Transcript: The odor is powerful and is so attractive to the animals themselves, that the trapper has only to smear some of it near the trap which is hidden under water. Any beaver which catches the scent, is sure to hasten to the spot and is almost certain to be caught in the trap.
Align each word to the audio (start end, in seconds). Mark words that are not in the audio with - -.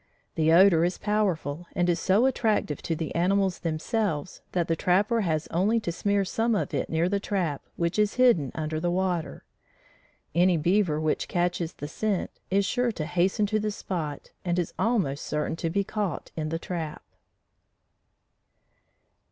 The 0.33 0.51
odor 0.51 0.83
is 0.83 0.97
powerful 0.97 1.67
and 1.75 1.87
is 1.87 1.99
so 1.99 2.25
attractive 2.25 2.81
to 2.81 2.95
the 2.95 3.13
animals 3.13 3.59
themselves, 3.59 4.41
that 4.51 4.67
the 4.67 4.75
trapper 4.75 5.21
has 5.21 5.47
only 5.51 5.79
to 5.79 5.91
smear 5.91 6.25
some 6.25 6.55
of 6.55 6.73
it 6.73 6.89
near 6.89 7.07
the 7.07 7.19
trap 7.19 7.61
which 7.75 7.99
is 7.99 8.15
hidden 8.15 8.51
under 8.55 8.79
water. 8.89 9.43
Any 10.33 10.57
beaver 10.57 10.99
which 10.99 11.27
catches 11.27 11.73
the 11.73 11.87
scent, 11.87 12.31
is 12.49 12.65
sure 12.65 12.91
to 12.93 13.05
hasten 13.05 13.45
to 13.45 13.59
the 13.59 13.69
spot 13.69 14.31
and 14.43 14.57
is 14.57 14.73
almost 14.79 15.23
certain 15.23 15.55
to 15.57 15.69
be 15.69 15.83
caught 15.83 16.31
in 16.35 16.49
the 16.49 16.57
trap. 16.57 17.03